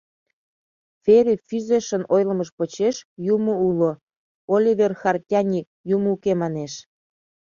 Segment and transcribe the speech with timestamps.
[1.03, 2.95] Фери Фӱзешын ойлымыж почеш,
[3.33, 3.91] юмо уло;
[4.53, 5.61] Оливер Хартяни
[5.95, 6.73] «юмо уке» манеш.